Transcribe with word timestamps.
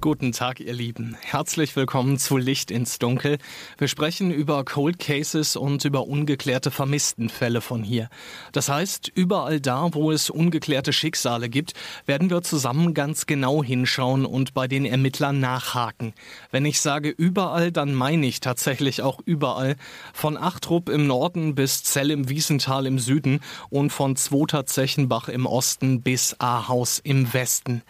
Guten 0.00 0.30
Tag, 0.30 0.60
ihr 0.60 0.74
Lieben. 0.74 1.16
Herzlich 1.20 1.74
willkommen 1.74 2.18
zu 2.18 2.36
Licht 2.36 2.70
ins 2.70 3.00
Dunkel. 3.00 3.38
Wir 3.78 3.88
sprechen 3.88 4.30
über 4.30 4.64
Cold 4.64 5.00
Cases 5.00 5.56
und 5.56 5.84
über 5.84 6.06
ungeklärte 6.06 6.70
Vermisstenfälle 6.70 7.60
von 7.60 7.82
hier. 7.82 8.08
Das 8.52 8.68
heißt, 8.68 9.10
überall 9.12 9.60
da, 9.60 9.88
wo 9.94 10.12
es 10.12 10.30
ungeklärte 10.30 10.92
Schicksale 10.92 11.48
gibt, 11.48 11.72
werden 12.06 12.30
wir 12.30 12.42
zusammen 12.42 12.94
ganz 12.94 13.26
genau 13.26 13.64
hinschauen 13.64 14.24
und 14.24 14.54
bei 14.54 14.68
den 14.68 14.84
Ermittlern 14.84 15.40
nachhaken. 15.40 16.12
Wenn 16.52 16.64
ich 16.64 16.80
sage 16.80 17.08
überall, 17.08 17.72
dann 17.72 17.92
meine 17.92 18.26
ich 18.26 18.38
tatsächlich 18.38 19.02
auch 19.02 19.18
überall. 19.24 19.74
Von 20.14 20.36
Achtrup 20.36 20.90
im 20.90 21.08
Norden 21.08 21.56
bis 21.56 21.82
Zell 21.82 22.12
im 22.12 22.28
Wiesental 22.28 22.86
im 22.86 23.00
Süden 23.00 23.40
und 23.68 23.90
von 23.90 24.14
Zwoter 24.14 24.64
Zechenbach 24.64 25.28
im 25.28 25.44
Osten 25.44 26.02
bis 26.02 26.36
Ahaus 26.38 27.00
im 27.02 27.34
Westen. 27.34 27.82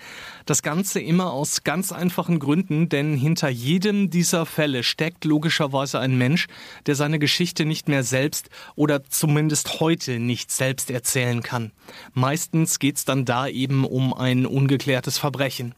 Das 0.46 0.62
Ganze 0.62 1.00
immer 1.00 1.34
aus 1.34 1.64
ganz 1.64 1.92
einfachen 1.98 2.38
Gründen, 2.38 2.88
denn 2.88 3.14
hinter 3.14 3.48
jedem 3.48 4.10
dieser 4.10 4.46
Fälle 4.46 4.82
steckt 4.82 5.24
logischerweise 5.24 5.98
ein 5.98 6.16
Mensch, 6.16 6.46
der 6.86 6.94
seine 6.94 7.18
Geschichte 7.18 7.64
nicht 7.64 7.88
mehr 7.88 8.02
selbst 8.02 8.48
oder 8.76 9.04
zumindest 9.04 9.80
heute 9.80 10.18
nicht 10.18 10.50
selbst 10.50 10.90
erzählen 10.90 11.42
kann. 11.42 11.72
Meistens 12.14 12.78
geht 12.78 12.96
es 12.96 13.04
dann 13.04 13.24
da 13.24 13.46
eben 13.46 13.84
um 13.84 14.14
ein 14.14 14.46
ungeklärtes 14.46 15.18
Verbrechen. 15.18 15.74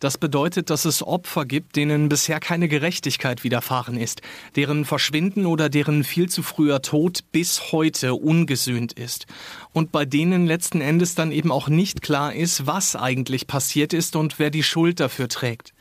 Das 0.00 0.18
bedeutet, 0.18 0.70
dass 0.70 0.84
es 0.84 1.02
Opfer 1.02 1.46
gibt, 1.46 1.76
denen 1.76 2.08
bisher 2.08 2.40
keine 2.40 2.68
Gerechtigkeit 2.68 3.44
widerfahren 3.44 3.96
ist, 3.96 4.20
deren 4.54 4.84
Verschwinden 4.84 5.46
oder 5.46 5.68
deren 5.68 6.04
viel 6.04 6.28
zu 6.28 6.42
früher 6.42 6.82
Tod 6.82 7.20
bis 7.32 7.72
heute 7.72 8.14
ungesühnt 8.14 8.92
ist 8.92 9.26
und 9.72 9.92
bei 9.92 10.04
denen 10.04 10.46
letzten 10.46 10.80
Endes 10.80 11.14
dann 11.14 11.32
eben 11.32 11.50
auch 11.50 11.68
nicht 11.68 12.02
klar 12.02 12.34
ist, 12.34 12.66
was 12.66 12.96
eigentlich 12.96 13.46
passiert 13.46 13.92
ist 13.92 14.16
und 14.16 14.38
wer 14.38 14.50
die 14.50 14.62
Schuld 14.62 15.00
dafür 15.00 15.28
trägt. 15.28 15.72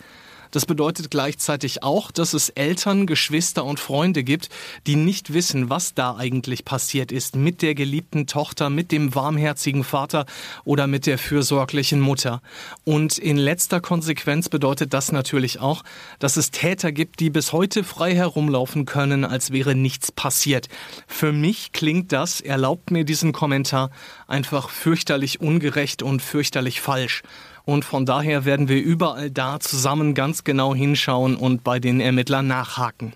Das 0.55 0.65
bedeutet 0.65 1.11
gleichzeitig 1.11 1.83
auch, 1.83 2.11
dass 2.11 2.33
es 2.33 2.47
Eltern, 2.47 3.07
Geschwister 3.07 3.65
und 3.65 3.77
Freunde 3.77 4.23
gibt, 4.23 4.47
die 4.87 4.95
nicht 4.95 5.33
wissen, 5.33 5.69
was 5.69 5.95
da 5.95 6.15
eigentlich 6.15 6.63
passiert 6.63 7.11
ist 7.11 7.35
mit 7.35 7.61
der 7.61 7.75
geliebten 7.75 8.25
Tochter, 8.25 8.69
mit 8.69 8.93
dem 8.93 9.13
warmherzigen 9.15 9.83
Vater 9.83 10.25
oder 10.63 10.87
mit 10.87 11.07
der 11.07 11.17
fürsorglichen 11.17 11.99
Mutter. 11.99 12.41
Und 12.85 13.17
in 13.17 13.35
letzter 13.35 13.81
Konsequenz 13.81 14.47
bedeutet 14.47 14.93
das 14.93 15.11
natürlich 15.11 15.59
auch, 15.59 15.83
dass 16.19 16.37
es 16.37 16.51
Täter 16.51 16.93
gibt, 16.93 17.19
die 17.19 17.29
bis 17.29 17.51
heute 17.51 17.83
frei 17.83 18.15
herumlaufen 18.15 18.85
können, 18.85 19.25
als 19.25 19.51
wäre 19.51 19.75
nichts 19.75 20.13
passiert. 20.13 20.69
Für 21.05 21.33
mich 21.33 21.73
klingt 21.73 22.13
das, 22.13 22.39
erlaubt 22.39 22.91
mir 22.91 23.03
diesen 23.03 23.33
Kommentar, 23.33 23.91
einfach 24.25 24.69
fürchterlich 24.69 25.41
ungerecht 25.41 26.01
und 26.01 26.21
fürchterlich 26.21 26.79
falsch. 26.79 27.23
Und 27.65 27.83
von 27.83 28.05
daher 28.05 28.45
werden 28.45 28.69
wir 28.69 28.81
überall 28.81 29.31
da 29.31 29.59
zusammen 29.59 30.13
ganz 30.13 30.43
genau 30.43 30.73
hinschauen 30.73 31.35
und 31.35 31.63
bei 31.63 31.79
den 31.79 31.99
Ermittlern 31.99 32.47
nachhaken. 32.47 33.13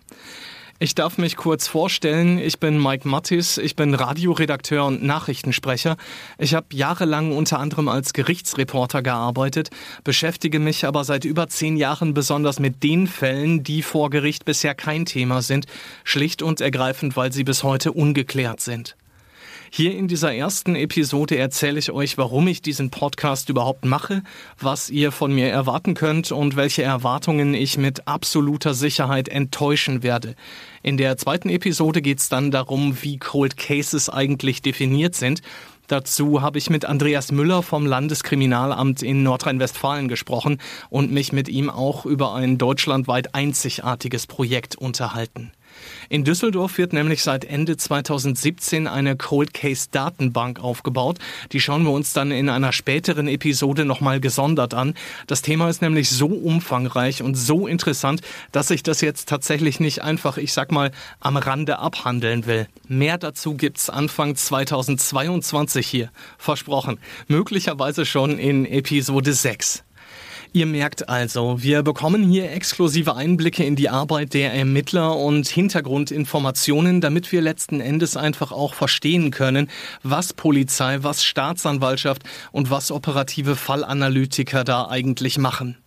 Ich 0.81 0.95
darf 0.95 1.17
mich 1.17 1.36
kurz 1.36 1.67
vorstellen. 1.67 2.39
Ich 2.39 2.58
bin 2.58 2.81
Mike 2.81 3.06
Mattis. 3.06 3.58
Ich 3.58 3.75
bin 3.75 3.94
Radioredakteur 3.94 4.86
und 4.86 5.03
Nachrichtensprecher. 5.03 5.97
Ich 6.38 6.53
habe 6.53 6.67
jahrelang 6.72 7.36
unter 7.36 7.59
anderem 7.59 7.90
als 7.90 8.13
Gerichtsreporter 8.13 9.01
gearbeitet, 9.01 9.72
beschäftige 10.06 10.57
mich 10.59 10.85
aber 10.85 11.03
seit 11.03 11.25
über 11.25 11.50
zehn 11.50 11.75
Jahren 11.75 12.13
besonders 12.13 12.62
mit 12.62 12.81
den 12.81 13.07
Fällen, 13.07 13.62
die 13.62 13.81
vor 13.81 14.09
Gericht 14.09 14.45
bisher 14.45 14.74
kein 14.74 15.06
Thema 15.06 15.41
sind, 15.41 15.66
schlicht 16.06 16.41
und 16.41 16.62
ergreifend, 16.62 17.18
weil 17.18 17.34
sie 17.34 17.44
bis 17.44 17.63
heute 17.63 17.91
ungeklärt 17.91 18.62
sind. 18.62 18.95
Hier 19.72 19.96
in 19.96 20.07
dieser 20.07 20.34
ersten 20.34 20.75
Episode 20.75 21.38
erzähle 21.38 21.78
ich 21.78 21.91
euch, 21.91 22.18
warum 22.18 22.47
ich 22.47 22.62
diesen 22.62 22.90
Podcast 22.90 23.50
überhaupt 23.50 23.85
mache, 23.85 24.24
was 24.59 24.90
ihr 24.90 25.12
von 25.12 25.31
mir 25.31 25.50
erwarten 25.50 25.94
könnt 25.94 26.31
und 26.31 26.56
welche 26.56 26.81
Erwartungen 26.81 27.53
ich 27.53 27.78
mit 27.78 28.07
absoluter 28.07 28.74
Sicherheit 28.74 29.30
enttäuschen 29.30 30.02
werde. 30.02 30.35
In 30.81 30.97
der 30.97 31.18
zweiten 31.18 31.50
Episode 31.50 32.02
geht 32.02 32.18
es 32.18 32.30
dann 32.30 32.50
darum, 32.50 32.97
wie 33.02 33.18
Cold 33.18 33.57
Cases 33.57 34.09
eigentlich 34.09 34.63
definiert 34.63 35.13
sind. 35.13 35.41
Dazu 35.88 36.41
habe 36.41 36.57
ich 36.57 36.69
mit 36.69 36.86
Andreas 36.86 37.31
Müller 37.31 37.62
vom 37.62 37.86
Landeskriminalamt 37.86 39.03
in 39.03 39.24
Nordrhein-Westfalen 39.24 40.07
gesprochen 40.07 40.59
und 40.90 41.12
mich 41.12 41.31
mit 41.31 41.47
ihm 41.47 41.69
auch 41.69 42.06
über 42.06 42.34
ein 42.34 42.57
deutschlandweit 42.57 43.36
einzigartiges 43.36 44.25
Projekt 44.25 44.75
unterhalten. 44.75 45.51
In 46.09 46.23
Düsseldorf 46.23 46.78
wird 46.78 46.94
nämlich 46.94 47.23
seit 47.23 47.45
Ende 47.45 47.78
2017 47.78 48.88
eine 48.88 49.16
Cold 49.16 49.53
Case 49.53 49.88
Datenbank 49.91 50.59
aufgebaut. 50.59 51.19
Die 51.51 51.59
schauen 51.59 51.84
wir 51.84 51.91
uns 51.91 52.13
dann 52.13 52.31
in 52.31 52.50
einer 52.50 52.72
späteren 52.72 53.28
Episode 53.28 53.85
nochmal 53.85 54.19
gesondert 54.19 54.73
an. 54.73 54.94
Das 55.28 55.41
Thema 55.41 55.69
ist 55.69 55.81
nämlich 55.81 56.09
so 56.09 56.28
umfangreich 56.28 57.22
und 57.22 57.35
so 57.35 57.68
interessant, 57.68 58.22
dass 58.51 58.72
ich 58.72 58.84
das 58.84 59.01
jetzt 59.01 59.29
tatsächlich 59.29 59.79
nicht 59.79 60.03
einfach, 60.03 60.38
ich 60.38 60.53
sag 60.53 60.72
mal, 60.72 60.91
am 61.19 61.38
Rande 61.38 61.79
abhandeln 61.79 62.45
will. 62.45 62.68
Mehr 62.88 63.18
dazu 63.18 63.56
gibt's 63.56 63.89
Anfang 63.89 64.35
2022 64.35 65.88
hier. 65.88 66.12
Versprochen. 66.38 67.00
Möglicherweise 67.28 68.06
schon 68.06 68.39
in 68.39 68.66
Episode 68.66 69.34
6. 69.34 69.84
Ihr 70.52 70.66
merkt 70.66 71.10
also, 71.10 71.62
wir 71.62 71.84
bekommen 71.84 72.24
hier 72.24 72.52
exklusive 72.52 73.16
Einblicke 73.16 73.64
in 73.64 73.76
die 73.76 73.88
Arbeit 73.88 74.34
der 74.34 74.52
Ermittler 74.52 75.16
und 75.16 75.48
Hintergrundinformationen, 75.48 77.02
damit 77.02 77.32
wir 77.32 77.42
letzten 77.42 77.80
Endes 77.80 78.18
einfach 78.18 78.52
auch 78.52 78.74
verstehen 78.74 79.30
können, 79.30 79.70
was 80.02 80.34
Polizei, 80.34 80.98
was 81.04 81.24
Staatsanwaltschaft 81.24 82.24
und 82.52 82.72
was 82.72 82.90
operative 82.90 83.56
Fallanalytiker 83.56 84.64
da 84.64 84.88
eigentlich 84.88 85.38
machen. 85.38 85.78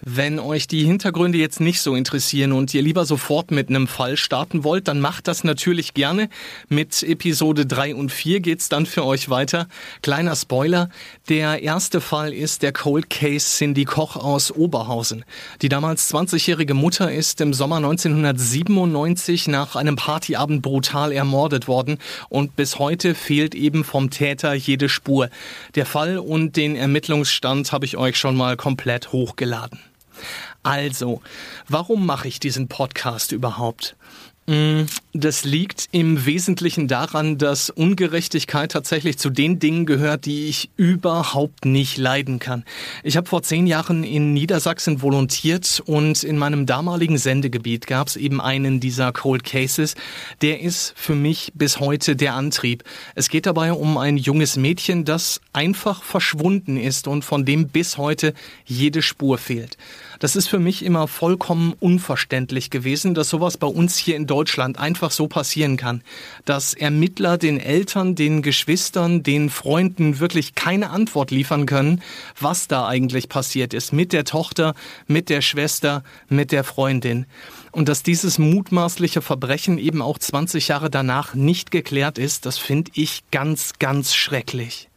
Wenn 0.00 0.38
euch 0.38 0.66
die 0.66 0.84
Hintergründe 0.84 1.38
jetzt 1.38 1.60
nicht 1.60 1.80
so 1.80 1.94
interessieren 1.94 2.52
und 2.52 2.72
ihr 2.74 2.82
lieber 2.82 3.04
sofort 3.04 3.50
mit 3.50 3.68
einem 3.68 3.86
Fall 3.86 4.16
starten 4.16 4.64
wollt, 4.64 4.88
dann 4.88 5.00
macht 5.00 5.28
das 5.28 5.44
natürlich 5.44 5.94
gerne. 5.94 6.28
Mit 6.68 7.02
Episode 7.02 7.66
3 7.66 7.94
und 7.94 8.10
4 8.10 8.40
geht's 8.40 8.68
dann 8.68 8.86
für 8.86 9.04
euch 9.04 9.30
weiter. 9.30 9.68
Kleiner 10.02 10.36
Spoiler, 10.36 10.88
der 11.28 11.62
erste 11.62 12.00
Fall 12.00 12.32
ist 12.32 12.62
der 12.62 12.72
Cold 12.72 13.08
Case 13.10 13.46
Cindy 13.46 13.84
Koch 13.84 14.16
aus 14.16 14.50
Oberhausen. 14.50 15.24
Die 15.62 15.68
damals 15.68 16.12
20-jährige 16.12 16.74
Mutter 16.74 17.12
ist 17.12 17.40
im 17.40 17.54
Sommer 17.54 17.76
1997 17.76 19.48
nach 19.48 19.76
einem 19.76 19.96
Partyabend 19.96 20.62
brutal 20.62 21.12
ermordet 21.12 21.68
worden 21.68 21.98
und 22.28 22.56
bis 22.56 22.78
heute 22.78 23.14
fehlt 23.14 23.54
eben 23.54 23.84
vom 23.84 24.10
Täter 24.10 24.54
jede 24.54 24.88
Spur. 24.88 25.30
Der 25.74 25.86
Fall 25.86 26.18
und 26.18 26.56
den 26.56 26.76
Ermittlungsstand 26.76 27.72
habe 27.72 27.84
ich 27.84 27.96
euch 27.96 28.16
schon 28.16 28.36
mal 28.36 28.56
komplett 28.56 29.12
hochgeladen. 29.12 29.78
Also, 30.62 31.20
warum 31.68 32.06
mache 32.06 32.28
ich 32.28 32.40
diesen 32.40 32.68
Podcast 32.68 33.32
überhaupt? 33.32 33.96
Mm, 34.46 34.82
das 35.14 35.44
liegt 35.44 35.88
im 35.90 36.26
Wesentlichen 36.26 36.86
daran, 36.86 37.38
dass 37.38 37.70
Ungerechtigkeit 37.70 38.72
tatsächlich 38.72 39.16
zu 39.16 39.30
den 39.30 39.58
Dingen 39.58 39.86
gehört, 39.86 40.26
die 40.26 40.48
ich 40.48 40.68
überhaupt 40.76 41.64
nicht 41.64 41.96
leiden 41.96 42.40
kann. 42.40 42.64
Ich 43.02 43.16
habe 43.16 43.26
vor 43.26 43.42
zehn 43.42 43.66
Jahren 43.66 44.04
in 44.04 44.34
Niedersachsen 44.34 45.00
volontiert 45.00 45.82
und 45.86 46.24
in 46.24 46.36
meinem 46.36 46.66
damaligen 46.66 47.16
Sendegebiet 47.16 47.86
gab 47.86 48.08
es 48.08 48.16
eben 48.16 48.38
einen 48.38 48.80
dieser 48.80 49.12
Cold 49.12 49.44
Cases. 49.44 49.94
Der 50.42 50.60
ist 50.60 50.92
für 50.94 51.14
mich 51.14 51.52
bis 51.54 51.80
heute 51.80 52.14
der 52.14 52.34
Antrieb. 52.34 52.84
Es 53.14 53.30
geht 53.30 53.46
dabei 53.46 53.72
um 53.72 53.96
ein 53.96 54.18
junges 54.18 54.56
Mädchen, 54.56 55.06
das 55.06 55.40
einfach 55.54 56.02
verschwunden 56.02 56.76
ist 56.76 57.08
und 57.08 57.24
von 57.24 57.46
dem 57.46 57.68
bis 57.68 57.96
heute 57.96 58.34
jede 58.66 59.00
Spur 59.00 59.38
fehlt. 59.38 59.78
Das 60.18 60.36
ist 60.36 60.48
für 60.48 60.58
mich 60.58 60.84
immer 60.84 61.08
vollkommen 61.08 61.74
unverständlich 61.80 62.70
gewesen, 62.70 63.14
dass 63.14 63.28
sowas 63.28 63.56
bei 63.56 63.66
uns 63.66 63.96
hier 63.96 64.16
in 64.16 64.26
Deutschland 64.26 64.78
einfach 64.78 65.10
so 65.10 65.26
passieren 65.26 65.76
kann. 65.76 66.02
Dass 66.44 66.74
Ermittler 66.74 67.38
den 67.38 67.58
Eltern, 67.58 68.14
den 68.14 68.42
Geschwistern, 68.42 69.22
den 69.22 69.50
Freunden 69.50 70.20
wirklich 70.20 70.54
keine 70.54 70.90
Antwort 70.90 71.30
liefern 71.30 71.66
können, 71.66 72.02
was 72.38 72.68
da 72.68 72.86
eigentlich 72.86 73.28
passiert 73.28 73.74
ist 73.74 73.92
mit 73.92 74.12
der 74.12 74.24
Tochter, 74.24 74.74
mit 75.06 75.28
der 75.28 75.42
Schwester, 75.42 76.04
mit 76.28 76.52
der 76.52 76.64
Freundin. 76.64 77.26
Und 77.72 77.88
dass 77.88 78.02
dieses 78.02 78.38
mutmaßliche 78.38 79.20
Verbrechen 79.20 79.78
eben 79.78 80.00
auch 80.00 80.18
20 80.18 80.68
Jahre 80.68 80.90
danach 80.90 81.34
nicht 81.34 81.70
geklärt 81.70 82.18
ist, 82.18 82.46
das 82.46 82.56
finde 82.56 82.92
ich 82.94 83.24
ganz, 83.30 83.72
ganz 83.80 84.14
schrecklich. 84.14 84.88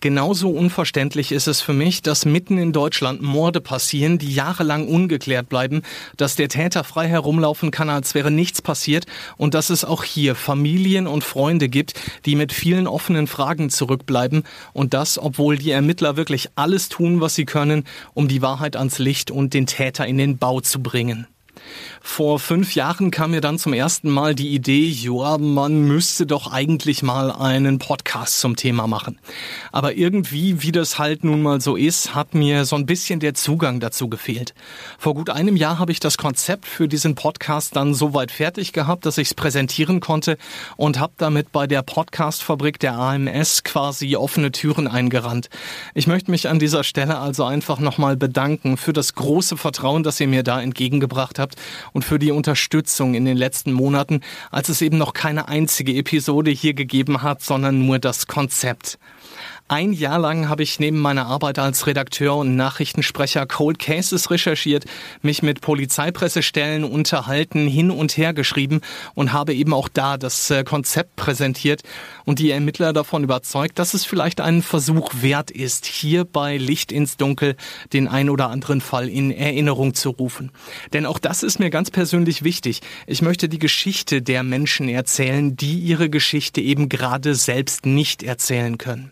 Genauso 0.00 0.50
unverständlich 0.50 1.32
ist 1.32 1.46
es 1.46 1.62
für 1.62 1.72
mich, 1.72 2.02
dass 2.02 2.26
mitten 2.26 2.58
in 2.58 2.72
Deutschland 2.72 3.22
Morde 3.22 3.62
passieren, 3.62 4.18
die 4.18 4.32
jahrelang 4.32 4.86
ungeklärt 4.88 5.48
bleiben, 5.48 5.82
dass 6.18 6.36
der 6.36 6.48
Täter 6.48 6.84
frei 6.84 7.08
herumlaufen 7.08 7.70
kann, 7.70 7.88
als 7.88 8.14
wäre 8.14 8.30
nichts 8.30 8.60
passiert 8.60 9.06
und 9.38 9.54
dass 9.54 9.70
es 9.70 9.86
auch 9.86 10.04
hier 10.04 10.34
Familien 10.34 11.06
und 11.06 11.24
Freunde 11.24 11.70
gibt, 11.70 11.94
die 12.26 12.36
mit 12.36 12.52
vielen 12.52 12.86
offenen 12.86 13.26
Fragen 13.26 13.70
zurückbleiben 13.70 14.44
und 14.74 14.92
das, 14.92 15.18
obwohl 15.18 15.56
die 15.56 15.70
Ermittler 15.70 16.16
wirklich 16.16 16.50
alles 16.56 16.90
tun, 16.90 17.22
was 17.22 17.34
sie 17.34 17.46
können, 17.46 17.84
um 18.12 18.28
die 18.28 18.42
Wahrheit 18.42 18.76
ans 18.76 18.98
Licht 18.98 19.30
und 19.30 19.54
den 19.54 19.66
Täter 19.66 20.06
in 20.06 20.18
den 20.18 20.36
Bau 20.36 20.60
zu 20.60 20.82
bringen. 20.82 21.26
Vor 22.00 22.38
fünf 22.38 22.74
Jahren 22.74 23.10
kam 23.10 23.32
mir 23.32 23.40
dann 23.40 23.58
zum 23.58 23.72
ersten 23.72 24.10
Mal 24.10 24.34
die 24.34 24.54
Idee, 24.54 24.86
ja, 24.86 25.38
man 25.38 25.82
müsste 25.82 26.24
doch 26.24 26.52
eigentlich 26.52 27.02
mal 27.02 27.32
einen 27.32 27.78
Podcast 27.78 28.40
zum 28.40 28.56
Thema 28.56 28.86
machen. 28.86 29.18
Aber 29.72 29.94
irgendwie, 29.94 30.62
wie 30.62 30.72
das 30.72 30.98
halt 30.98 31.24
nun 31.24 31.42
mal 31.42 31.60
so 31.60 31.76
ist, 31.76 32.14
hat 32.14 32.34
mir 32.34 32.64
so 32.64 32.76
ein 32.76 32.86
bisschen 32.86 33.20
der 33.20 33.34
Zugang 33.34 33.80
dazu 33.80 34.08
gefehlt. 34.08 34.54
Vor 34.98 35.14
gut 35.14 35.30
einem 35.30 35.56
Jahr 35.56 35.78
habe 35.78 35.92
ich 35.92 36.00
das 36.00 36.16
Konzept 36.16 36.66
für 36.66 36.88
diesen 36.88 37.14
Podcast 37.14 37.76
dann 37.76 37.92
so 37.92 38.14
weit 38.14 38.30
fertig 38.30 38.72
gehabt, 38.72 39.04
dass 39.04 39.18
ich 39.18 39.28
es 39.28 39.34
präsentieren 39.34 40.00
konnte 40.00 40.38
und 40.76 40.98
habe 40.98 41.12
damit 41.16 41.52
bei 41.52 41.66
der 41.66 41.82
Podcastfabrik 41.82 42.78
der 42.78 42.96
AMS 42.98 43.64
quasi 43.64 44.16
offene 44.16 44.52
Türen 44.52 44.86
eingerannt. 44.88 45.50
Ich 45.94 46.06
möchte 46.06 46.30
mich 46.30 46.48
an 46.48 46.58
dieser 46.58 46.84
Stelle 46.84 47.18
also 47.18 47.44
einfach 47.44 47.80
nochmal 47.80 48.16
bedanken 48.16 48.76
für 48.76 48.92
das 48.92 49.14
große 49.14 49.56
Vertrauen, 49.56 50.02
das 50.02 50.20
ihr 50.20 50.28
mir 50.28 50.42
da 50.42 50.60
entgegengebracht 50.60 51.38
habt 51.38 51.45
und 51.92 52.04
für 52.04 52.18
die 52.18 52.32
Unterstützung 52.32 53.14
in 53.14 53.24
den 53.24 53.36
letzten 53.36 53.72
Monaten, 53.72 54.22
als 54.50 54.68
es 54.68 54.82
eben 54.82 54.98
noch 54.98 55.12
keine 55.12 55.48
einzige 55.48 55.94
Episode 55.94 56.50
hier 56.50 56.74
gegeben 56.74 57.22
hat, 57.22 57.42
sondern 57.42 57.86
nur 57.86 57.98
das 57.98 58.26
Konzept. 58.26 58.98
Ein 59.68 59.92
Jahr 59.92 60.18
lang 60.18 60.48
habe 60.48 60.62
ich 60.62 60.78
neben 60.78 60.98
meiner 60.98 61.26
Arbeit 61.26 61.58
als 61.58 61.86
Redakteur 61.86 62.36
und 62.36 62.54
Nachrichtensprecher 62.54 63.46
Cold 63.46 63.78
Cases 63.78 64.30
recherchiert, 64.30 64.84
mich 65.22 65.42
mit 65.42 65.60
Polizeipressestellen 65.60 66.84
unterhalten, 66.84 67.66
hin 67.66 67.90
und 67.90 68.16
her 68.16 68.32
geschrieben 68.32 68.80
und 69.14 69.32
habe 69.32 69.54
eben 69.54 69.72
auch 69.72 69.88
da 69.88 70.18
das 70.18 70.50
äh, 70.50 70.62
Konzept 70.62 71.16
präsentiert 71.16 71.82
und 72.24 72.38
die 72.38 72.50
Ermittler 72.50 72.92
davon 72.92 73.24
überzeugt, 73.24 73.78
dass 73.78 73.94
es 73.94 74.04
vielleicht 74.04 74.40
einen 74.40 74.62
Versuch 74.62 75.10
wert 75.20 75.50
ist, 75.50 75.86
hier 75.86 76.24
bei 76.24 76.56
Licht 76.56 76.92
ins 76.92 77.16
Dunkel 77.16 77.56
den 77.92 78.06
ein 78.08 78.30
oder 78.30 78.50
anderen 78.50 78.80
Fall 78.80 79.08
in 79.08 79.30
Erinnerung 79.30 79.94
zu 79.94 80.10
rufen. 80.10 80.52
Denn 80.92 81.06
auch 81.06 81.18
das 81.18 81.42
ist 81.42 81.58
mir 81.58 81.70
ganz 81.70 81.90
persönlich 81.90 82.44
wichtig. 82.44 82.80
Ich 83.06 83.22
möchte 83.22 83.48
die 83.48 83.58
Geschichte 83.58 84.22
der 84.22 84.42
Menschen 84.42 84.88
erzählen, 84.88 85.56
die 85.56 85.78
ihre 85.78 86.08
Geschichte 86.10 86.60
eben 86.60 86.88
gerade 86.88 87.34
selbst 87.34 87.86
nicht 87.86 88.22
erzählen 88.22 88.78
können. 88.78 89.10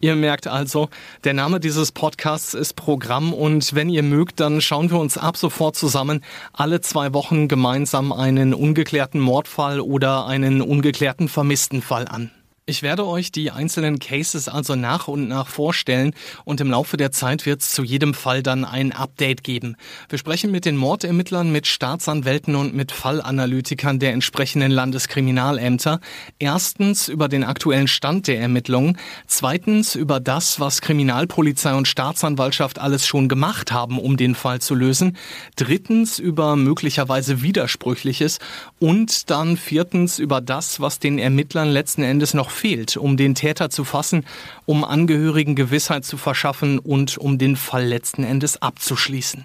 Ihr 0.00 0.14
merkt 0.16 0.46
also, 0.46 0.88
der 1.24 1.34
Name 1.34 1.60
dieses 1.60 1.92
Podcasts 1.92 2.54
ist 2.54 2.74
Programm 2.74 3.32
und 3.32 3.74
wenn 3.74 3.88
ihr 3.88 4.02
mögt, 4.02 4.40
dann 4.40 4.60
schauen 4.60 4.90
wir 4.90 4.98
uns 4.98 5.16
ab 5.16 5.36
sofort 5.36 5.76
zusammen 5.76 6.22
alle 6.52 6.80
zwei 6.80 7.12
Wochen 7.14 7.48
gemeinsam 7.48 8.12
einen 8.12 8.54
ungeklärten 8.54 9.20
Mordfall 9.20 9.80
oder 9.80 10.26
einen 10.26 10.60
ungeklärten 10.60 11.28
Vermisstenfall 11.28 12.06
an. 12.08 12.30
Ich 12.68 12.82
werde 12.82 13.06
euch 13.06 13.30
die 13.30 13.52
einzelnen 13.52 14.00
Cases 14.00 14.48
also 14.48 14.74
nach 14.74 15.06
und 15.06 15.28
nach 15.28 15.46
vorstellen 15.46 16.14
und 16.44 16.60
im 16.60 16.68
Laufe 16.68 16.96
der 16.96 17.12
Zeit 17.12 17.46
wird 17.46 17.60
es 17.60 17.70
zu 17.70 17.84
jedem 17.84 18.12
Fall 18.12 18.42
dann 18.42 18.64
ein 18.64 18.90
Update 18.90 19.44
geben. 19.44 19.76
Wir 20.08 20.18
sprechen 20.18 20.50
mit 20.50 20.64
den 20.64 20.76
Mordermittlern, 20.76 21.52
mit 21.52 21.68
Staatsanwälten 21.68 22.56
und 22.56 22.74
mit 22.74 22.90
Fallanalytikern 22.90 24.00
der 24.00 24.14
entsprechenden 24.14 24.72
Landeskriminalämter. 24.72 26.00
Erstens 26.40 27.06
über 27.06 27.28
den 27.28 27.44
aktuellen 27.44 27.86
Stand 27.86 28.26
der 28.26 28.40
Ermittlungen, 28.40 28.98
zweitens 29.28 29.94
über 29.94 30.18
das, 30.18 30.58
was 30.58 30.80
Kriminalpolizei 30.80 31.72
und 31.72 31.86
Staatsanwaltschaft 31.86 32.80
alles 32.80 33.06
schon 33.06 33.28
gemacht 33.28 33.70
haben, 33.70 34.00
um 34.00 34.16
den 34.16 34.34
Fall 34.34 34.60
zu 34.60 34.74
lösen, 34.74 35.16
drittens 35.54 36.18
über 36.18 36.56
möglicherweise 36.56 37.42
Widersprüchliches 37.42 38.40
und 38.80 39.30
dann 39.30 39.56
viertens 39.56 40.18
über 40.18 40.40
das, 40.40 40.80
was 40.80 40.98
den 40.98 41.20
Ermittlern 41.20 41.68
letzten 41.68 42.02
Endes 42.02 42.34
noch 42.34 42.55
fehlt, 42.56 42.96
um 42.96 43.16
den 43.16 43.34
Täter 43.34 43.70
zu 43.70 43.84
fassen, 43.84 44.24
um 44.64 44.84
Angehörigen 44.84 45.54
Gewissheit 45.54 46.04
zu 46.04 46.16
verschaffen 46.16 46.78
und 46.78 47.18
um 47.18 47.38
den 47.38 47.56
Fall 47.56 47.84
letzten 47.84 48.24
Endes 48.24 48.60
abzuschließen. 48.60 49.44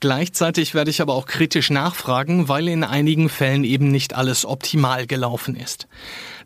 Gleichzeitig 0.00 0.74
werde 0.74 0.90
ich 0.90 1.00
aber 1.00 1.14
auch 1.14 1.26
kritisch 1.26 1.70
nachfragen, 1.70 2.48
weil 2.48 2.68
in 2.68 2.84
einigen 2.84 3.28
Fällen 3.28 3.64
eben 3.64 3.88
nicht 3.88 4.14
alles 4.14 4.44
optimal 4.44 5.06
gelaufen 5.06 5.56
ist. 5.56 5.88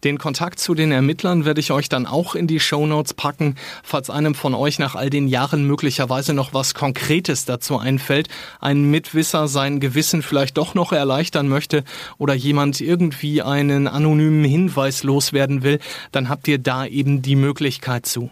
Den 0.04 0.18
Kontakt 0.18 0.58
zu 0.58 0.74
den 0.74 0.90
Ermittlern 0.90 1.44
werde 1.44 1.60
ich 1.60 1.70
euch 1.70 1.88
dann 1.88 2.06
auch 2.06 2.34
in 2.34 2.48
die 2.48 2.58
Show 2.58 2.86
Notes 2.86 3.14
packen, 3.14 3.54
falls 3.84 4.10
einem 4.10 4.34
von 4.34 4.52
euch 4.52 4.80
nach 4.80 4.96
all 4.96 5.10
den 5.10 5.28
Jahren 5.28 5.64
möglicherweise 5.64 6.34
noch 6.34 6.52
was 6.52 6.74
Konkretes 6.74 7.44
dazu 7.44 7.78
einfällt, 7.78 8.28
ein 8.60 8.90
Mitwisser 8.90 9.46
sein 9.46 9.78
Gewissen 9.78 10.22
vielleicht 10.22 10.58
doch 10.58 10.74
noch 10.74 10.90
erleichtern 10.90 11.46
möchte 11.46 11.84
oder 12.18 12.34
jemand 12.34 12.80
irgendwie 12.80 13.42
einen 13.42 13.86
anonymen 13.86 14.44
Hinweis 14.44 15.04
loswerden 15.04 15.62
will, 15.62 15.78
dann 16.10 16.28
habt 16.28 16.48
ihr 16.48 16.58
da 16.58 16.84
eben 16.84 17.22
die 17.22 17.36
Möglichkeit 17.36 18.04
zu. 18.04 18.30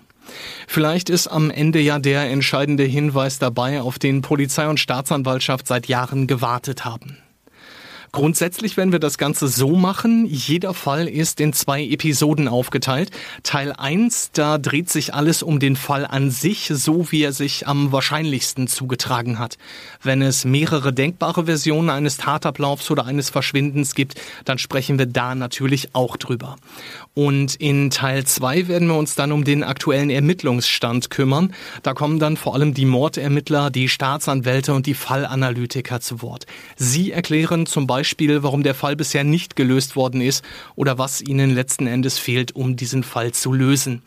Vielleicht 0.67 1.11
ist 1.11 1.27
am 1.27 1.50
Ende 1.50 1.81
ja 1.81 1.99
der 1.99 2.31
entscheidende 2.31 2.85
Hinweis 2.85 3.38
dabei, 3.38 3.81
auf 3.81 3.99
den 3.99 4.23
Polizei 4.23 4.69
und 4.69 4.81
Staatsanwaltschaft 4.81 5.67
seit 5.67 5.87
Jahren 5.87 6.27
gewartet 6.27 6.85
haben. 6.85 7.19
Grundsätzlich 8.12 8.77
werden 8.77 8.91
wir 8.91 8.99
das 8.99 9.19
Ganze 9.19 9.47
so 9.47 9.77
machen. 9.77 10.27
Jeder 10.27 10.75
Fall 10.75 11.07
ist 11.07 11.41
in 11.41 11.53
zwei 11.53 11.85
Episoden 11.85 12.49
aufgeteilt. 12.49 13.12
Teil 13.45 13.73
1, 13.73 14.33
da 14.33 14.59
dreht 14.59 14.91
sich 14.91 15.15
alles 15.15 15.45
um 15.45 15.61
den 15.61 15.77
Fall 15.77 16.05
an 16.05 16.33
sich, 16.33 16.73
so 16.75 17.12
wie 17.12 17.23
er 17.23 17.33
sich 17.33 17.69
am 17.69 17.93
wahrscheinlichsten 17.93 18.67
zugetragen 18.67 19.39
hat. 19.39 19.59
Wenn 20.03 20.23
es 20.23 20.45
mehrere 20.45 20.93
denkbare 20.93 21.45
Versionen 21.45 21.89
eines 21.89 22.17
Tatablaufs 22.17 22.91
oder 22.91 23.07
eines 23.07 23.31
Verschwindens 23.31 23.95
gibt, 23.95 24.21
dann 24.45 24.59
sprechen 24.59 24.99
wir 24.99 25.07
da 25.07 25.37
natürlich 25.37 25.95
auch 25.95 26.17
drüber. 26.17 26.57
Und 27.15 27.55
in 27.57 27.91
Teil 27.91 28.25
2 28.25 28.67
werden 28.67 28.89
wir 28.89 28.97
uns 28.97 29.15
dann 29.15 29.31
um 29.31 29.45
den 29.45 29.62
aktuellen 29.62 30.11
Ermittlungsstand 30.11 31.11
kümmern. 31.11 31.55
Da 31.85 31.95
kommen 31.95 32.19
dann 32.19 32.37
vor 32.37 32.55
allem 32.55 32.75
die 32.75 32.87
Mordermittler, 32.87 33.71
die 33.71 33.89
Staatsanwälte 33.89 34.75
und 34.75 34.87
die 34.87 34.95
Fallanalytiker 34.95 36.01
zu 36.01 36.23
Wort. 36.23 36.47
Sie 36.77 37.12
erklären 37.12 37.67
zum 37.67 37.87
Beispiel, 37.87 38.00
Beispiel, 38.00 38.43
warum 38.43 38.62
der 38.62 38.75
Fall 38.75 38.97
bisher 38.97 39.25
nicht 39.25 39.56
gelöst 39.56 39.94
worden 39.94 40.23
ist 40.23 40.43
oder 40.75 40.97
was 40.97 41.20
Ihnen 41.20 41.55
letzten 41.55 41.87
Endes 41.87 42.19
fehlt, 42.19 42.56
um 42.56 42.75
diesen 42.75 43.02
Fall 43.02 43.32
zu 43.32 43.52
lösen. 43.52 44.00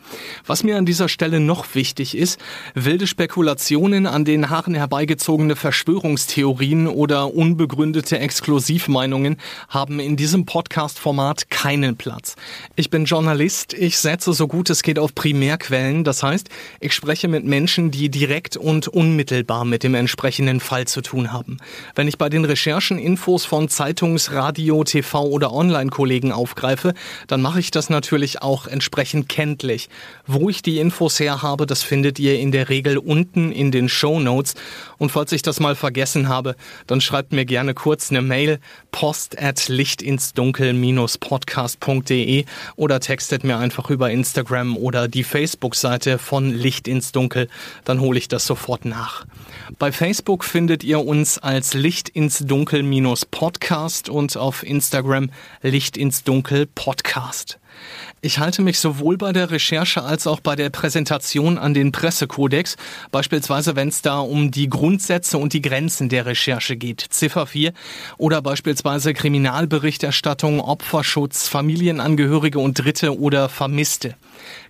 Was 0.44 0.64
mir 0.64 0.78
an 0.78 0.84
dieser 0.84 1.08
Stelle 1.08 1.38
noch 1.38 1.76
wichtig 1.76 2.16
ist, 2.16 2.40
wilde 2.74 3.06
Spekulationen 3.06 4.08
an 4.08 4.24
den 4.24 4.50
Haaren 4.50 4.74
herbeigezogene 4.74 5.54
Verschwörungstheorien 5.54 6.88
oder 6.88 7.32
unbegründete 7.32 8.18
Exklusivmeinungen 8.18 9.36
haben 9.68 10.00
in 10.00 10.16
diesem 10.16 10.44
Podcast-Format 10.44 11.48
keinen 11.48 11.96
Platz. 11.96 12.34
Ich 12.74 12.90
bin 12.90 13.04
Journalist, 13.04 13.74
ich 13.74 13.96
setze 13.96 14.32
so 14.32 14.48
gut 14.48 14.70
es 14.70 14.82
geht 14.82 14.98
auf 14.98 15.14
Primärquellen, 15.14 16.02
das 16.02 16.24
heißt, 16.24 16.48
ich 16.80 16.94
spreche 16.94 17.28
mit 17.28 17.44
Menschen, 17.44 17.92
die 17.92 18.08
direkt 18.08 18.56
und 18.56 18.88
unmittelbar 18.88 19.64
mit 19.64 19.84
dem 19.84 19.94
entsprechenden 19.94 20.58
Fall 20.58 20.88
zu 20.88 21.00
tun 21.00 21.32
haben. 21.32 21.58
Wenn 21.94 22.08
ich 22.08 22.18
bei 22.18 22.28
den 22.28 22.44
Recherchen 22.44 22.98
Infos 22.98 23.44
von 23.44 23.68
Zeitungs-, 23.84 24.32
Radio-, 24.32 24.82
TV- 24.82 25.28
oder 25.28 25.52
Online-Kollegen 25.52 26.32
aufgreife, 26.32 26.94
dann 27.26 27.42
mache 27.42 27.60
ich 27.60 27.70
das 27.70 27.90
natürlich 27.90 28.40
auch 28.40 28.66
entsprechend 28.66 29.28
kenntlich. 29.28 29.90
Wo 30.26 30.48
ich 30.48 30.62
die 30.62 30.78
Infos 30.78 31.20
her 31.20 31.42
habe, 31.42 31.66
das 31.66 31.82
findet 31.82 32.18
ihr 32.18 32.40
in 32.40 32.50
der 32.50 32.70
Regel 32.70 32.96
unten 32.96 33.52
in 33.52 33.70
den 33.70 33.90
Show 33.90 34.20
Notes. 34.20 34.54
Und 34.96 35.12
falls 35.12 35.32
ich 35.32 35.42
das 35.42 35.60
mal 35.60 35.74
vergessen 35.74 36.30
habe, 36.30 36.56
dann 36.86 37.02
schreibt 37.02 37.32
mir 37.32 37.44
gerne 37.44 37.74
kurz 37.74 38.10
eine 38.10 38.22
Mail 38.22 38.58
post 38.90 39.38
at 39.38 39.68
lichtinsdunkel-podcast.de 39.68 42.46
oder 42.76 43.00
textet 43.00 43.44
mir 43.44 43.58
einfach 43.58 43.90
über 43.90 44.10
Instagram 44.10 44.78
oder 44.78 45.08
die 45.08 45.24
Facebook-Seite 45.24 46.16
von 46.16 46.54
Licht 46.54 46.88
ins 46.88 47.12
Dunkel. 47.12 47.48
Dann 47.84 48.00
hole 48.00 48.16
ich 48.16 48.28
das 48.28 48.46
sofort 48.46 48.86
nach. 48.86 49.26
Bei 49.78 49.92
Facebook 49.92 50.42
findet 50.42 50.84
ihr 50.84 51.04
uns 51.04 51.36
als 51.36 51.74
Licht 51.74 52.08
ins 52.08 52.38
Dunkel-Podcast 52.38 53.73
Podcast 53.74 54.08
und 54.08 54.36
auf 54.36 54.62
Instagram 54.62 55.30
Licht 55.60 55.96
ins 55.96 56.22
Dunkel 56.22 56.66
Podcast. 56.66 57.58
Ich 58.20 58.38
halte 58.38 58.62
mich 58.62 58.78
sowohl 58.78 59.18
bei 59.18 59.32
der 59.32 59.50
Recherche 59.50 60.02
als 60.02 60.26
auch 60.26 60.40
bei 60.40 60.56
der 60.56 60.70
Präsentation 60.70 61.58
an 61.58 61.74
den 61.74 61.92
Pressekodex, 61.92 62.76
beispielsweise 63.10 63.76
wenn 63.76 63.88
es 63.88 64.02
da 64.02 64.18
um 64.18 64.50
die 64.50 64.70
Grundsätze 64.70 65.38
und 65.38 65.52
die 65.52 65.62
Grenzen 65.62 66.08
der 66.08 66.26
Recherche 66.26 66.76
geht, 66.76 67.04
Ziffer 67.10 67.46
4, 67.46 67.72
oder 68.16 68.40
beispielsweise 68.40 69.12
Kriminalberichterstattung, 69.12 70.60
Opferschutz, 70.60 71.48
Familienangehörige 71.48 72.58
und 72.58 72.78
Dritte 72.78 73.18
oder 73.18 73.48
Vermisste. 73.48 74.14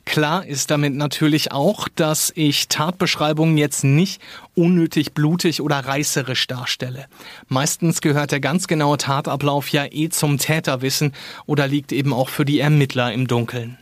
Klar 0.04 0.44
ist 0.46 0.70
damit 0.70 0.94
natürlich 0.94 1.50
auch, 1.52 1.88
dass 1.88 2.30
ich 2.34 2.68
Tatbeschreibungen 2.68 3.56
jetzt 3.56 3.84
nicht 3.84 4.20
unnötig 4.54 5.14
blutig 5.14 5.62
oder 5.62 5.78
reißerisch 5.78 6.46
darstelle. 6.46 7.06
Meistens 7.48 8.00
gehört 8.00 8.30
der 8.30 8.40
ganz 8.40 8.68
genaue 8.68 8.98
Tatablauf 8.98 9.68
ja 9.70 9.86
eh 9.90 10.10
zum 10.10 10.38
Täterwissen 10.38 11.12
oder 11.46 11.66
liegt 11.66 11.90
eben 11.90 12.12
auch 12.12 12.28
für 12.28 12.44
die 12.44 12.60
Ermittler 12.94 13.12
im 13.12 13.26
Dunkeln. 13.26 13.78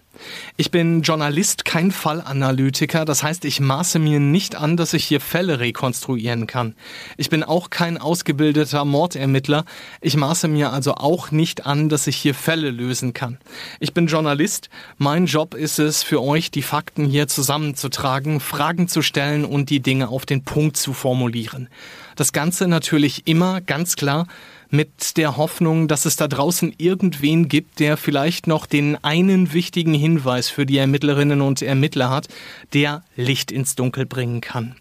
Ich 0.57 0.71
bin 0.71 1.03
Journalist, 1.03 1.65
kein 1.65 1.91
Fallanalytiker. 1.91 3.05
Das 3.05 3.23
heißt, 3.23 3.45
ich 3.45 3.61
maße 3.61 3.99
mir 3.99 4.21
nicht 4.21 4.55
an, 4.55 4.77
dass 4.77 4.95
ich 4.95 5.05
hier 5.05 5.21
Fälle 5.21 5.59
rekonstruieren 5.59 6.47
kann. 6.47 6.75
Ich 7.17 7.29
bin 7.29 7.43
auch 7.43 7.71
kein 7.71 7.99
ausgebildeter 7.99 8.85
Mordermittler. 8.85 9.65
Ich 10.01 10.17
maße 10.17 10.49
mir 10.49 10.73
also 10.73 10.95
auch 10.95 11.31
nicht 11.31 11.67
an, 11.67 11.89
dass 11.89 12.07
ich 12.07 12.17
hier 12.17 12.35
Fälle 12.35 12.71
lösen 12.71 13.13
kann. 13.13 13.39
Ich 13.81 13.93
bin 13.93 14.07
Journalist. 14.07 14.71
Mein 14.97 15.27
Job 15.27 15.55
ist 15.55 15.79
es, 15.79 16.03
für 16.03 16.23
euch 16.23 16.51
die 16.51 16.63
Fakten 16.63 17.05
hier 17.05 17.27
zusammenzutragen, 17.27 18.41
Fragen 18.41 18.89
zu 18.89 19.03
stellen 19.03 19.45
und 19.45 19.69
die 19.69 19.81
Dinge 19.81 20.09
auf 20.09 20.25
den 20.25 20.45
Punkt 20.45 20.77
zu 20.77 20.93
formulieren. 20.93 21.69
Das 22.17 22.33
Ganze 22.33 22.69
natürlich 22.69 23.27
immer 23.27 23.61
ganz 23.61 23.97
klar 23.97 24.27
mit 24.73 25.19
der 25.19 25.37
Hoffnung, 25.37 25.87
dass 25.87 26.07
es 26.07 26.17
da 26.17 26.27
draußen 26.27 26.75
irgendwen 26.79 27.49
gibt, 27.49 27.79
der 27.79 27.97
vielleicht 27.97 28.47
noch 28.47 28.65
den 28.65 28.97
einen 29.05 29.53
wichtigen 29.53 29.95
Hinweis 29.95 30.49
für 30.49 30.65
die 30.65 30.79
Ermittlerinnen 30.79 31.43
und 31.43 31.61
Ermittler 31.61 32.09
hat, 32.09 32.29
der 32.73 33.05
Licht 33.15 33.53
ins 33.53 33.77
Dunkel 33.77 34.07
bringen 34.07 34.41
kann. 34.41 34.75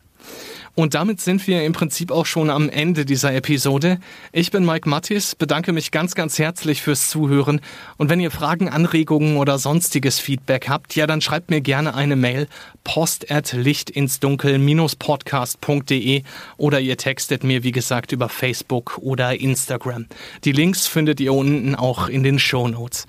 Und 0.73 0.93
damit 0.93 1.19
sind 1.19 1.45
wir 1.47 1.65
im 1.65 1.73
Prinzip 1.73 2.11
auch 2.11 2.25
schon 2.25 2.49
am 2.49 2.69
Ende 2.69 3.03
dieser 3.03 3.33
Episode. 3.33 3.99
Ich 4.31 4.51
bin 4.51 4.65
Mike 4.65 4.87
Mattis, 4.87 5.35
bedanke 5.35 5.73
mich 5.73 5.91
ganz, 5.91 6.15
ganz 6.15 6.39
herzlich 6.39 6.81
fürs 6.81 7.09
Zuhören. 7.09 7.59
Und 7.97 8.09
wenn 8.09 8.21
ihr 8.21 8.31
Fragen, 8.31 8.69
Anregungen 8.69 9.35
oder 9.35 9.59
sonstiges 9.59 10.19
Feedback 10.19 10.69
habt, 10.69 10.95
ja, 10.95 11.07
dann 11.07 11.19
schreibt 11.19 11.49
mir 11.49 11.59
gerne 11.59 11.93
eine 11.93 12.15
Mail 12.15 12.47
post 12.83 13.29
at 13.29 13.53
lichtinsdunkel-podcast.de 13.53 16.23
oder 16.57 16.79
ihr 16.79 16.97
textet 16.97 17.43
mir, 17.43 17.63
wie 17.63 17.71
gesagt, 17.71 18.11
über 18.11 18.29
Facebook 18.29 18.97
oder 18.99 19.39
Instagram. 19.39 20.07
Die 20.45 20.51
Links 20.51 20.87
findet 20.87 21.19
ihr 21.19 21.33
unten 21.33 21.75
auch 21.75 22.07
in 22.07 22.23
den 22.23 22.39
Show 22.39 22.67
Notes. 22.67 23.05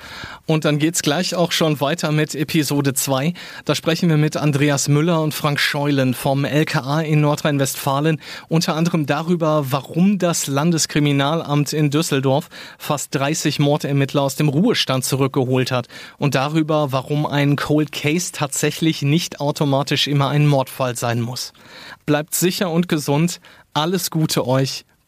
Und 0.46 0.64
dann 0.64 0.78
geht's 0.78 1.02
gleich 1.02 1.34
auch 1.34 1.52
schon 1.52 1.80
weiter 1.80 2.12
mit 2.12 2.34
Episode 2.34 2.92
2. 2.92 3.32
Da 3.64 3.74
sprechen 3.74 4.08
wir 4.08 4.16
mit 4.16 4.36
Andreas 4.36 4.88
Müller 4.88 5.22
und 5.22 5.32
Frank 5.32 5.60
Scheulen 5.60 6.14
vom 6.14 6.44
LKA 6.44 7.02
in 7.02 7.20
Nordrhein 7.20 7.51
Nordrhein-Westfalen 7.52 8.20
unter 8.48 8.74
anderem 8.74 9.06
darüber, 9.06 9.66
warum 9.70 10.18
das 10.18 10.46
Landeskriminalamt 10.46 11.72
in 11.72 11.90
Düsseldorf 11.90 12.48
fast 12.78 13.14
30 13.14 13.58
Mordermittler 13.58 14.22
aus 14.22 14.36
dem 14.36 14.48
Ruhestand 14.48 15.04
zurückgeholt 15.04 15.70
hat 15.70 15.88
und 16.18 16.34
darüber, 16.34 16.92
warum 16.92 17.26
ein 17.26 17.56
Cold 17.56 17.92
Case 17.92 18.32
tatsächlich 18.32 19.02
nicht 19.02 19.40
automatisch 19.40 20.06
immer 20.06 20.28
ein 20.28 20.46
Mordfall 20.46 20.96
sein 20.96 21.20
muss. 21.20 21.52
Bleibt 22.06 22.34
sicher 22.34 22.70
und 22.70 22.88
gesund. 22.88 23.40
Alles 23.74 24.10
Gute 24.10 24.46
euch. 24.46 24.84